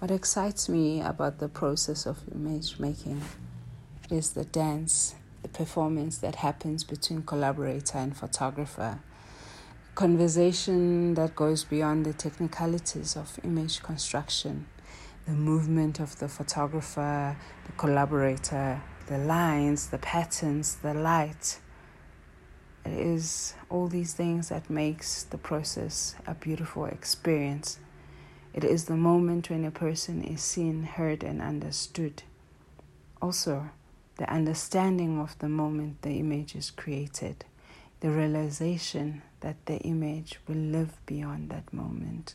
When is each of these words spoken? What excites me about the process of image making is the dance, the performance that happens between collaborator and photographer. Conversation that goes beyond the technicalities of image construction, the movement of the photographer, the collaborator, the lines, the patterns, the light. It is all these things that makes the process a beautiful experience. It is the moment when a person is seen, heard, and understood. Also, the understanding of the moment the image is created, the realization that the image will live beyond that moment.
What 0.00 0.10
excites 0.10 0.66
me 0.66 1.02
about 1.02 1.40
the 1.40 1.48
process 1.50 2.06
of 2.06 2.22
image 2.34 2.78
making 2.78 3.20
is 4.10 4.30
the 4.30 4.46
dance, 4.46 5.14
the 5.42 5.48
performance 5.48 6.16
that 6.18 6.36
happens 6.36 6.84
between 6.84 7.22
collaborator 7.22 7.98
and 7.98 8.16
photographer. 8.16 9.00
Conversation 9.94 11.12
that 11.16 11.36
goes 11.36 11.64
beyond 11.64 12.06
the 12.06 12.14
technicalities 12.14 13.14
of 13.14 13.38
image 13.44 13.82
construction, 13.82 14.64
the 15.26 15.32
movement 15.32 16.00
of 16.00 16.18
the 16.18 16.28
photographer, 16.28 17.36
the 17.66 17.72
collaborator, 17.72 18.80
the 19.06 19.18
lines, 19.18 19.88
the 19.88 19.98
patterns, 19.98 20.76
the 20.76 20.94
light. 20.94 21.58
It 22.86 22.92
is 22.92 23.52
all 23.68 23.86
these 23.86 24.14
things 24.14 24.48
that 24.48 24.70
makes 24.70 25.24
the 25.24 25.36
process 25.36 26.14
a 26.26 26.32
beautiful 26.32 26.86
experience. 26.86 27.78
It 28.52 28.64
is 28.64 28.86
the 28.86 28.96
moment 28.96 29.48
when 29.48 29.64
a 29.64 29.70
person 29.70 30.22
is 30.22 30.42
seen, 30.42 30.82
heard, 30.82 31.22
and 31.22 31.40
understood. 31.40 32.22
Also, 33.22 33.70
the 34.16 34.30
understanding 34.30 35.18
of 35.20 35.38
the 35.38 35.48
moment 35.48 36.02
the 36.02 36.18
image 36.18 36.56
is 36.56 36.70
created, 36.70 37.44
the 38.00 38.10
realization 38.10 39.22
that 39.40 39.64
the 39.66 39.78
image 39.78 40.40
will 40.48 40.56
live 40.56 40.98
beyond 41.06 41.50
that 41.50 41.72
moment. 41.72 42.34